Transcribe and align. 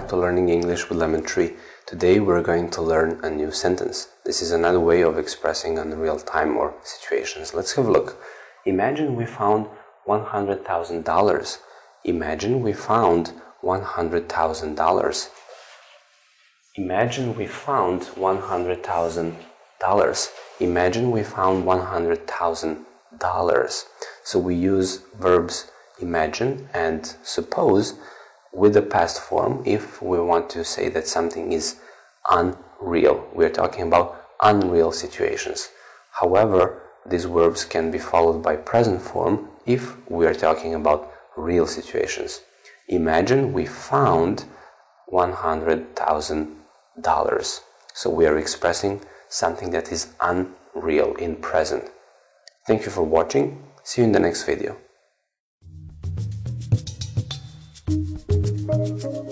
to 0.00 0.16
Learning 0.16 0.48
English 0.48 0.88
with 0.88 0.98
Lemon 0.98 1.22
Tree. 1.22 1.52
Today 1.86 2.18
we're 2.18 2.42
going 2.42 2.68
to 2.70 2.82
learn 2.82 3.20
a 3.22 3.30
new 3.30 3.52
sentence. 3.52 4.08
This 4.24 4.42
is 4.42 4.50
another 4.50 4.80
way 4.80 5.02
of 5.02 5.18
expressing 5.18 5.78
unreal 5.78 6.18
time 6.18 6.56
or 6.56 6.74
situations. 6.82 7.54
Let's 7.54 7.74
have 7.74 7.86
a 7.86 7.92
look. 7.92 8.20
Imagine 8.66 9.14
we 9.14 9.24
found 9.24 9.68
$100,000. 10.08 11.58
Imagine 12.04 12.60
we 12.60 12.72
found 12.72 13.34
$100,000. 13.62 15.28
Imagine 16.74 17.36
we 17.36 17.46
found 17.46 18.02
$100,000. 18.02 20.30
Imagine 20.60 21.10
we 21.12 21.22
found 21.22 21.64
$100,000. 21.64 23.84
So 24.24 24.38
we 24.40 24.56
use 24.56 25.02
verbs 25.16 25.70
imagine 26.00 26.68
and 26.74 27.14
suppose 27.22 27.94
with 28.54 28.74
the 28.74 28.82
past 28.82 29.20
form 29.20 29.62
if 29.64 30.00
we 30.00 30.18
want 30.20 30.48
to 30.50 30.64
say 30.64 30.88
that 30.88 31.06
something 31.06 31.52
is 31.52 31.76
unreal. 32.30 33.26
We're 33.34 33.50
talking 33.50 33.82
about 33.82 34.24
unreal 34.40 34.92
situations. 34.92 35.68
However, 36.12 36.80
these 37.06 37.24
verbs 37.24 37.64
can 37.64 37.90
be 37.90 37.98
followed 37.98 38.42
by 38.42 38.56
present 38.56 39.02
form 39.02 39.48
if 39.66 39.96
we 40.08 40.26
are 40.26 40.34
talking 40.34 40.74
about 40.74 41.12
real 41.36 41.66
situations. 41.66 42.40
Imagine 42.88 43.52
we 43.52 43.66
found 43.66 44.44
$100,000. 45.12 47.60
So 47.92 48.10
we 48.10 48.26
are 48.26 48.38
expressing 48.38 49.02
something 49.28 49.70
that 49.70 49.92
is 49.92 50.12
unreal 50.20 51.14
in 51.16 51.36
present. 51.36 51.90
Thank 52.66 52.84
you 52.84 52.90
for 52.90 53.02
watching. 53.02 53.62
See 53.82 54.00
you 54.00 54.06
in 54.06 54.12
the 54.12 54.20
next 54.20 54.44
video. 54.44 54.78
Thank 58.84 59.02
you. 59.04 59.23